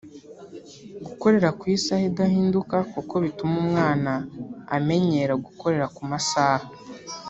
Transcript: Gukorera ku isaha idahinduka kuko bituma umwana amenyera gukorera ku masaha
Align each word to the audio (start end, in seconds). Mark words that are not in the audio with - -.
Gukorera 1.05 1.49
ku 1.59 1.63
isaha 1.75 2.03
idahinduka 2.11 2.75
kuko 2.93 3.13
bituma 3.23 3.55
umwana 3.65 4.11
amenyera 4.75 5.33
gukorera 5.45 5.85
ku 5.95 6.01
masaha 6.11 6.65